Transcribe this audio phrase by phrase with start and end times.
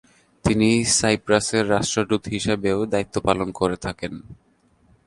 [0.45, 4.13] তিনি সাইপ্রাসের রাষ্ট্রদূত হিসেবেও দায়িত্ব পালন করে থাকেন।